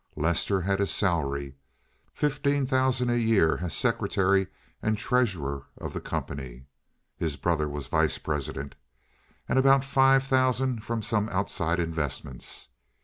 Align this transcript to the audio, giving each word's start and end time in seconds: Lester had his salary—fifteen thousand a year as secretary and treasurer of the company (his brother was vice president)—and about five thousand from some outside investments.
Lester 0.15 0.61
had 0.61 0.79
his 0.79 0.89
salary—fifteen 0.89 2.65
thousand 2.65 3.11
a 3.11 3.19
year 3.19 3.57
as 3.61 3.75
secretary 3.77 4.47
and 4.81 4.97
treasurer 4.97 5.67
of 5.77 5.93
the 5.93 6.01
company 6.01 6.65
(his 7.17 7.35
brother 7.37 7.69
was 7.69 7.85
vice 7.85 8.17
president)—and 8.17 9.59
about 9.59 9.85
five 9.85 10.23
thousand 10.23 10.83
from 10.83 11.03
some 11.03 11.29
outside 11.29 11.79
investments. 11.79 12.69